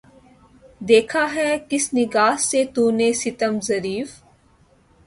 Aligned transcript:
دیکھا 0.81 1.25
ہے 1.35 1.49
کس 1.69 1.85
نگاہ 1.93 2.35
سے 2.49 2.63
تو 2.73 2.83
نے 2.97 3.11
ستم 3.21 3.53
ظریف 3.67 4.09